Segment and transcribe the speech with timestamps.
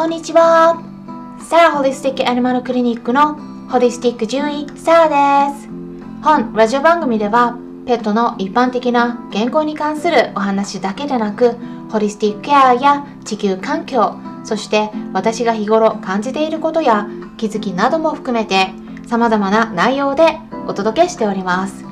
[0.00, 0.82] こんにちは。
[1.46, 3.34] サラホリスティックアニマルクリニックの
[3.68, 5.68] ホリスティック獣医サラです。
[6.22, 11.54] 本ラジオ番組ではペットの一般的な健康に関するお話だけでなく
[11.90, 17.06] ホリスティックケアや地球環境そして私が日頃感じていることや
[17.36, 18.68] 気づきなども含めて
[19.06, 21.89] 様々な内容でお届けしております。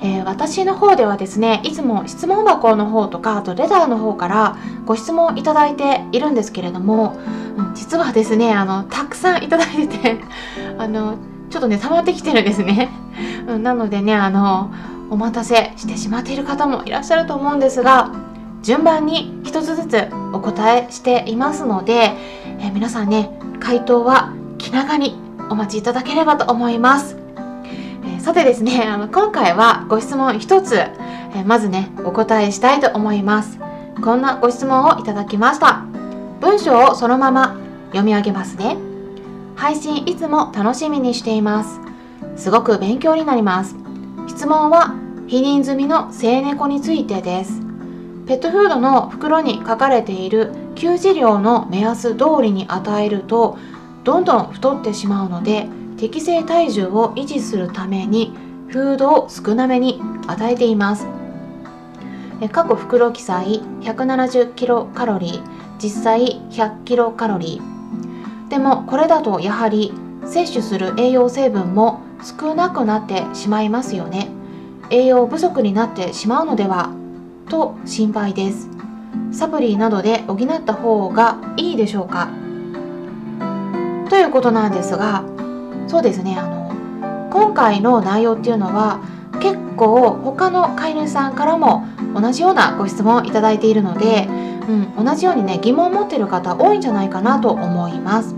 [0.00, 7.18] えー、私の方ではですねいつも質問箱の方とかあとレターの方からご質問いただいているんですけれども、
[7.56, 10.20] うん、実はですねあのたくさんいただいてて
[10.78, 11.16] あの
[11.50, 12.90] ちょっとね溜まってきてるんですね、
[13.48, 14.70] うん、なのでねあの
[15.10, 18.12] お待たせしてしまっている方もいらっしゃると思うんですが
[18.62, 22.12] 順番に一つずつお答えしていますので、
[22.60, 25.16] えー、皆さんね回答は気長に
[25.50, 27.17] お待ちいただければと思います。
[28.28, 33.58] さてですね、あの今回はご質問一つ、えまずね、お答えしたいと思います。
[34.04, 35.86] こんなご質問をいただきました。
[36.38, 38.76] 文章をそのまま読み上げますね。
[39.56, 41.80] 配信いつも楽しみにしています。
[42.36, 43.74] すごく勉強になります。
[44.26, 44.94] 質問は
[45.26, 47.62] 避妊済みの生猫についてです。
[48.26, 53.56] ペットフードの袋に書かれている給餌量の目安通りに与えると
[54.04, 55.66] どんどん太ってしまうので
[55.98, 58.32] 適正体重を維持するために
[58.68, 61.06] フードを少なめに与えています。
[62.52, 65.42] 過去袋記載170キロカロリー
[65.82, 68.48] 実際100キロカロリー。
[68.48, 69.92] でもこれだとやはり
[70.24, 74.28] 摂取する栄養成分も少なくなってしまいますよね。
[74.90, 76.90] 栄養不足になってしまうのでは
[77.48, 78.68] と心配です。
[79.32, 82.28] サプリなどで補った方がいいでしょうか。
[84.08, 85.24] ということなんですが
[85.88, 86.58] そうですねあの
[87.30, 89.00] 今回の内容っていうのは
[89.40, 94.26] 結構他の飼い主さんからも同じようなご質問をいただいているので、
[94.68, 98.34] うん、同じようにね疑問を持ってる方多いんじゃないかなと思います。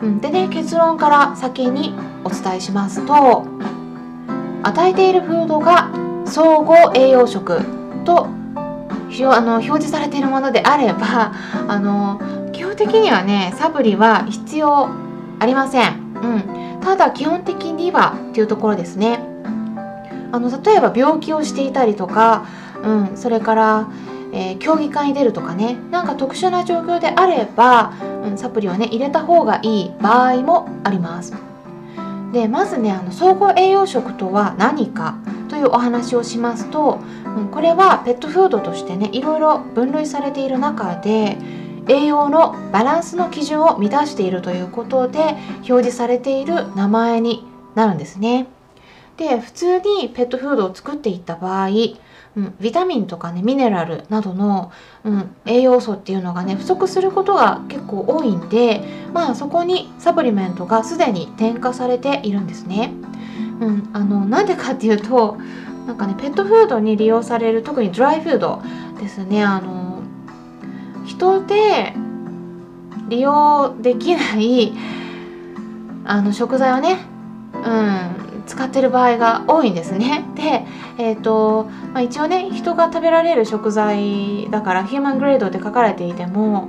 [0.00, 3.46] うん、でね結論から先にお伝えしますと
[4.62, 5.90] 与えているフードが
[6.24, 7.60] 総合栄養食
[8.04, 8.28] と
[9.30, 11.32] あの表示されているものであれば
[11.66, 12.20] あの
[12.52, 14.88] 基本的にはねサプリは必要
[15.40, 16.08] ありません。
[16.22, 19.20] うんただ基本的にはっていうところですね。
[20.30, 22.46] あの例えば病気をしていたりとか、
[22.82, 23.88] うん、それから、
[24.32, 27.94] えー、競技会に出るとかねなんか特殊な状況であれば、
[28.24, 31.34] うん、サプリをね入れた方がいい場合もあります。
[32.32, 35.16] でまずねあの総合栄養食とは何か
[35.48, 41.38] というお話をしますと、うん、これはペットフードとしてねいろいろ分類されている中で
[41.88, 45.20] 栄養のバランスの基準を満たしているということで
[45.56, 47.44] 表示されている名前に
[47.74, 48.46] なるんですね。
[49.16, 51.68] で普通にペットフードを作っていった場合、
[52.36, 54.70] うん、ビタミンとかねミネラルなどの、
[55.02, 58.80] うん、栄養素っていうのがね不足することが結構多いんで
[59.12, 62.92] まあそこにサプリメントがすでに添加されているんですね。
[63.60, 65.36] うん、あのなんでかっていうと
[65.88, 68.62] なんかねペットフードに利用される特にドライフード
[69.00, 69.87] ですねあの
[71.08, 71.94] 人で
[73.08, 74.74] 利用できない
[76.04, 76.98] あの食材をね、
[77.54, 80.24] うん、使ってる場合が多いんですね。
[80.36, 80.66] で、
[80.98, 81.64] えーと
[81.94, 86.68] まあ、一応ね人が食べられる食材だからヒューマングレードって書かれていても、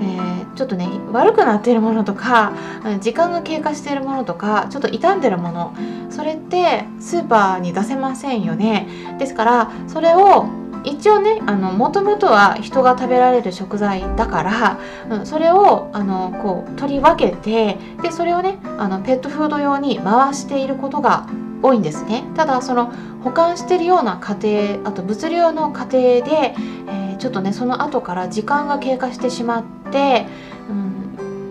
[0.00, 2.54] えー、ちょっとね悪くなってるものとか
[3.00, 5.74] 時間が経過してるものとかちょっと傷んでるもの
[6.08, 9.16] それってスーパーに出せませんよね。
[9.18, 14.78] ですからそれを一応ねもともとは人が食べられる食材だから、
[15.10, 21.26] うん、それをあのこう取り分けてでそれをねあのペットフード用に回していることが
[21.62, 22.24] 多いんですね。
[22.36, 22.92] ただその
[23.22, 26.54] 保管してるような過程あと物流の過程で、
[26.88, 30.26] えー、ちょっとねその後から時間が経過してしまって、
[30.68, 30.72] う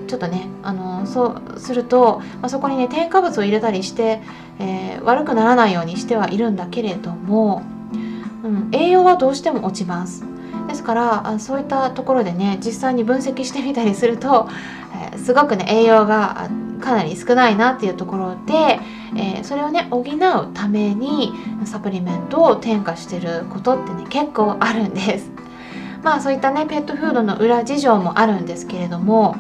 [0.04, 4.22] ん、ちょっとねあのそうすると、まあ、そこにね添加物を入れたりして、
[4.60, 7.64] えー、悪くならないようにしてはいるんだけれども
[8.44, 10.26] うん、栄養はどうしても落ちます。
[10.68, 14.48] ですからそういったところでね実際に分析してみたりすると、
[15.12, 16.50] えー、すごくね栄養が
[16.80, 18.80] かなり少ないなっていうところで、
[19.16, 21.32] えー、それをね補うために
[21.66, 25.32] サプリメントを添加してることってね結構あるんです。
[26.04, 29.38] まあそういったねペットフードの裏事情もあるんですけれども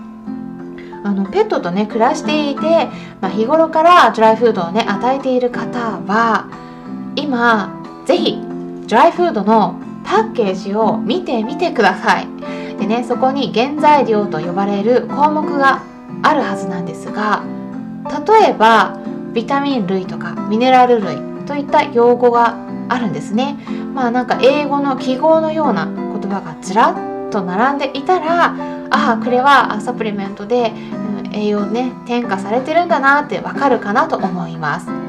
[1.03, 2.61] あのペットとね暮らしていて、
[3.19, 6.47] まあ、日頃からドライフードをね与えている方は
[7.17, 8.42] 今是非
[8.93, 12.27] ドライフードのパッケージを見てみてください。
[12.77, 15.81] でねそこに原材料と呼ばれる項目が
[16.21, 17.43] あるはずなんですが
[18.27, 18.99] 例えば
[19.33, 21.17] ビタミン類とかミネラル類
[21.47, 22.55] といった用語が
[22.87, 23.57] あるんですね。
[23.95, 28.53] まあなんか英語の記号のような言葉がずらっと並んでいたら
[28.91, 30.71] ああこれはサプリメントで、
[31.25, 35.02] うん、栄養ね添加されてるんだなってわかるかなと思います。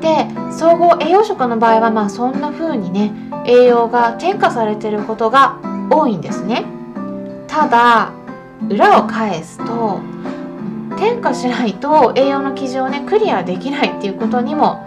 [0.00, 3.12] で総合栄養食の場合はまあそんな風にね
[3.46, 5.58] 栄養が添加されてることが
[5.90, 6.64] 多いんですね
[7.46, 8.12] ただ
[8.68, 10.00] 裏を返すと
[10.98, 14.84] 添加しないと栄養の基準をねクリアできないっていうことにも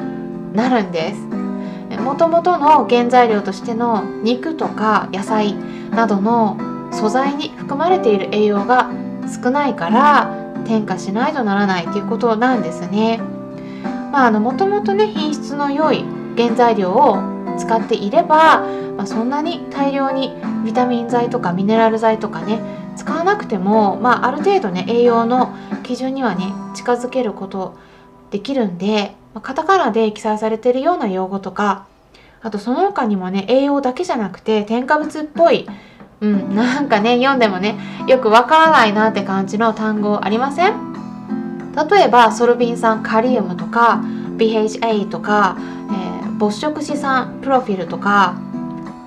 [0.53, 1.21] なるんです
[1.99, 5.53] もともとの原材料としての肉とか野菜
[5.91, 6.57] などの
[6.91, 8.91] 素材に含まれている栄養が
[9.43, 13.19] 少ないから添加しないとならないっていうことなんですね。
[14.13, 16.05] まあ、あのもともとね品質の良い
[16.37, 17.17] 原材料を
[17.57, 18.61] 使っていれば、
[18.95, 22.59] まあ、そんなに大量にビタミン剤とかミネラル剤とかね
[22.95, 27.75] 使わなくても、まあ、ある程度ね栄養の基準にはね近づけること
[28.29, 31.87] できるんで、まあ、カタカナで記載されてるような用語とか
[32.43, 35.67] あとその他にもね栄養だけじゃなくて添加物っぽい
[36.21, 37.77] うん、なんかね読んでもね
[38.07, 40.92] よくわからないなって感じの単語ありません？
[41.75, 44.01] 例えばソルビン酸カリウムとか
[44.37, 45.57] BHA とか、
[45.89, 48.37] えー、没色子酸プロフィルとか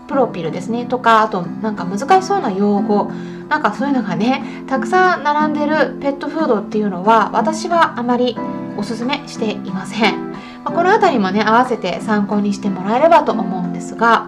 [0.09, 3.11] プロピルですねとかあとなんか難しそうな用語
[3.49, 8.37] なんかそういうのがねたくさん並んでるペットフードっていうのは私はあまり
[8.77, 10.33] おすすめしていません、
[10.65, 14.27] まあ、この辺りもね合わせて参考にしてもらえればと思うんですが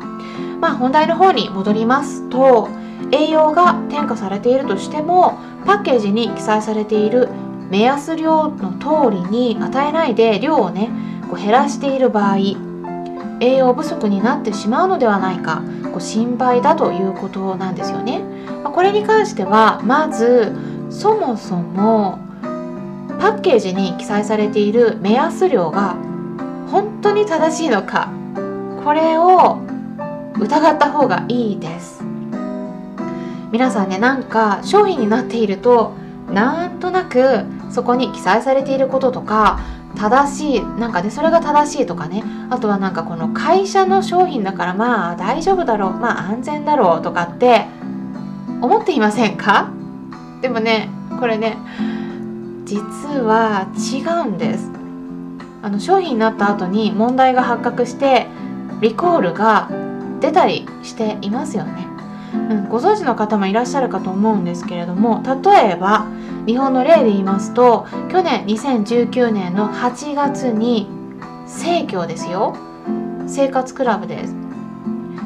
[0.60, 2.68] まあ本題の方に戻りますと
[3.12, 7.28] 栄養が添加されているとしてもパッケージに記載されている
[7.70, 10.90] 目安量の通りに与えないで量をね
[11.30, 12.38] こう減らしている場合
[13.40, 15.62] 栄養不足になってしまうのではないか
[15.92, 18.22] こう心配だということなんですよね。
[18.64, 20.52] これに関してはまず
[20.90, 22.18] そもそも
[23.20, 25.96] パッケージに記載されている目安量が
[26.70, 28.10] 本当に正しいのか
[28.84, 29.58] これを
[30.38, 32.02] 疑った方がいいです
[33.50, 35.94] 皆さんねなんか商品になっていると
[36.30, 39.60] なんとなくそこに記載されていることとか
[39.96, 47.66] 正しいなんかねそれが正しいとかねあとはなんかこの会社の商品だからまあ大丈夫だろうまあ安全だろうとかって
[48.60, 49.70] 思っていませんか？
[50.40, 50.88] でもね
[51.18, 51.56] これね
[52.64, 52.80] 実
[53.20, 54.70] は違うんです。
[55.60, 58.26] あの商品になった後に問題が発覚して
[58.80, 59.68] リコールが
[60.20, 61.86] 出たりしていますよね、
[62.34, 66.06] うん、ご存知の方もいらっしゃるかと思うんですけれども例えば
[66.46, 70.88] 日本の例で言いますと去年2019年の8月に
[71.46, 72.56] 生協ですよ。
[73.26, 74.34] 生活クラブです。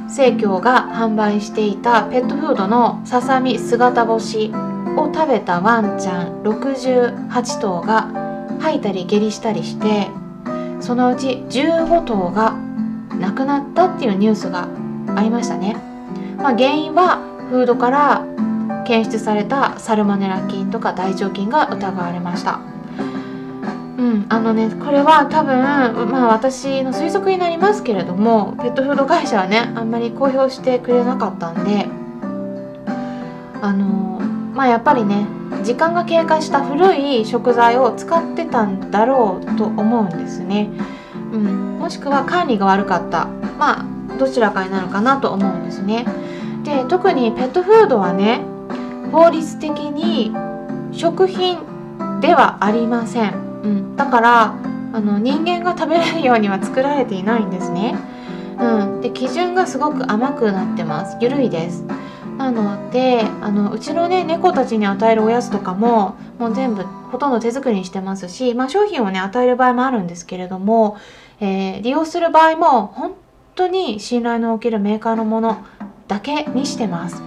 [0.09, 4.53] 生協が販売していたペットフードのささみ姿干し
[4.97, 8.09] を食べたワンちゃん68頭が
[8.61, 10.09] 吐いたり下痢したりして
[10.81, 12.55] そのうち15頭が
[13.19, 14.69] 亡くなったっていうニュースが
[15.17, 15.77] ありましたね、
[16.43, 17.19] まあ、原因は
[17.51, 18.27] フードから
[18.85, 22.61] 検出されたサルモネラ菌とか大腸菌が疑われました。
[23.99, 25.63] うんあのねこれは多分
[26.11, 31.87] まあ私の推測になりますけれどもペットフード会社はねあんまり公表してくれなかったんで
[33.61, 34.21] あの
[34.55, 35.27] まあやっぱりね
[35.63, 40.71] 時間が経過した古い食材を使ってたんだろうと思うんですね、
[41.33, 43.27] うん、もしくは管理が悪かった。
[43.59, 46.07] まあどちらかになるかなと思うんですね。
[46.73, 48.41] で特にペットフードはね
[49.13, 50.33] 法律的に
[50.91, 51.59] 食品
[52.23, 54.55] ではありません、うん、だから
[54.95, 57.95] あの人間が食べれるようには作られていないんですね、
[58.59, 61.17] うん、で基準がすごく甘くなってます。
[61.21, 61.85] 緩いです。
[62.39, 70.97] なのであのうちのね猫たちに与えるおやつとかももう全部ほとんど手作りにしてますし、まあ、商品をね与える場合もあるんですけれども、
[71.41, 73.15] えー、利用する場合も本
[73.55, 75.65] 当に信頼のおけるメーカーのもの
[76.09, 77.23] だけにしてます。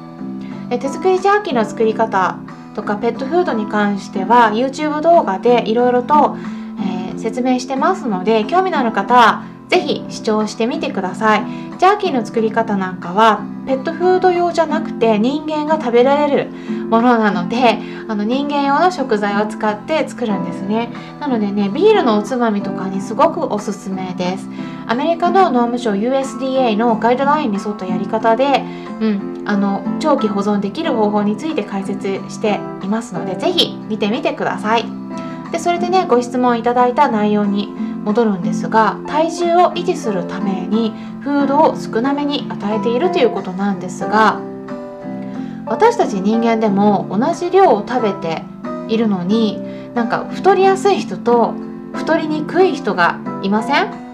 [0.70, 2.40] 手作りジャーキーの作り方
[2.76, 6.38] とかペットフードに関しては YouTube 動画でいろいろと、
[6.80, 11.46] えー、説明してますので興味のある方ぜひ視聴してみてください。
[11.78, 16.52] ジャーキーの作り方なんかはペットフード用じゃなくて人間が食べられる
[16.90, 20.90] ものなのであの人間用の食材を使って作るんですね。
[21.20, 24.48] なのでねビールのおつまみとかにすごくおすすめです。
[24.88, 28.64] アメリカの農務省 USDA のガイドラインに沿ったやり方で、
[29.02, 34.86] うん、あの長期保存できる方法について解説していますので是非見てみてください。
[35.52, 44.40] でそれでねご質問いただいた内容に戻るんですが体重を維持するためにフードを少なめに与えているということなんですが
[45.66, 48.44] 私たち人間でも同じ量を食べて
[48.88, 49.60] いるのに
[49.96, 51.54] なんか太りやすい人と
[51.94, 54.05] 太りにくい人がいません？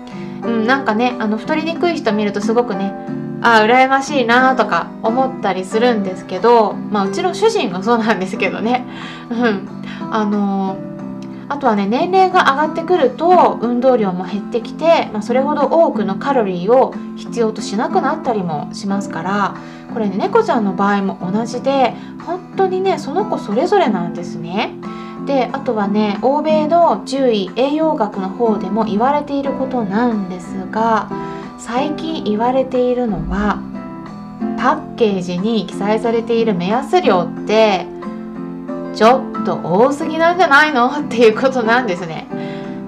[0.43, 2.93] うん、なんかねあの太りにくい人見るとすごくね
[3.41, 8.85] ああ羨ましいなとか思ったりするんですけど、まあ、うちの主人がそうなんですけどね。
[9.29, 9.67] うん
[10.11, 10.77] あの
[11.47, 19.55] あとはね年齢が上がってくると運動量も減ってきて、まあ、それほど多くのカロリーを必要としなくなったりもしますから
[19.93, 21.93] これね猫ちゃんの場合も同じで
[22.25, 24.75] 本当にねその子それぞれなんですね。
[25.25, 31.09] であとはね欧米の獣医栄養学の方でも言われていることなんですが
[31.59, 33.61] 最近言われているのは
[34.57, 37.85] パッケージに記載されている目安量って
[38.95, 40.87] ちょっと多すぎなんじゃないの？
[40.87, 42.27] っていうことなんですね。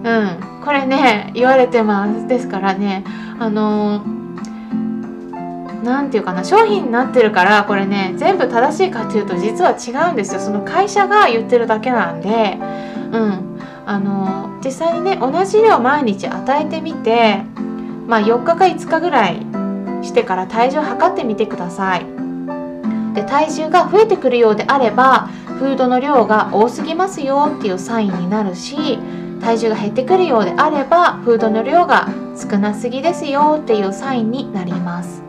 [0.04, 2.28] うん、これね言われてます。
[2.28, 3.04] ですからね
[3.40, 4.04] あの
[5.84, 10.40] 何て言うかな商品になってるからこれね全部正しいかというと実は違うんですよ。
[10.40, 12.58] その会社が言ってるだけなんで。
[13.12, 13.54] うん。
[13.86, 17.44] あの実際にね同じ量毎日与えてみて
[18.08, 19.46] まあ4日か5日ぐらい
[20.02, 22.06] してから体重を測ってみてください。
[23.14, 28.98] で体重が増えてくるようであればフードの量が多すぎますよっていうサインになるし
[29.40, 35.23] 体重が減ってくるようであればフードの量が少なすぎですよっていうサインになります。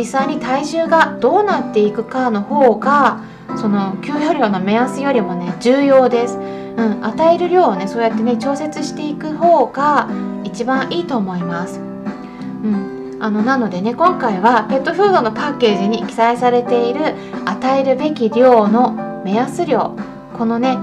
[0.00, 3.22] 実際に体重がどうなっていくかの方が
[3.58, 10.08] その給与量の目安よりもね重要です、うん、与える量をねそうやってね調節していく方が
[10.42, 17.14] 一番いいと思います、うん、あのなのでね今回はペットフードのパッケージに記載されている
[17.44, 19.98] 与えるべき量の目安量
[20.38, 20.78] このね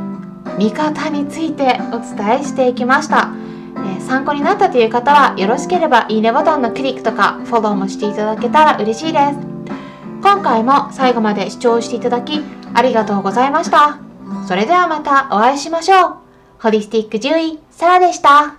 [0.59, 3.31] 見方についてお伝えしていきました、
[3.85, 9.37] え、参考になったという方はよろしければいいねボタンのクリックとかフォローもしていただけたら嬉しいです。
[10.21, 12.41] 今回も最後まで視聴していただき
[12.73, 13.99] ありがとうございました。
[14.47, 16.15] それではまたお会いしましょう。
[16.59, 18.56] ホリスティック獣医サラでした。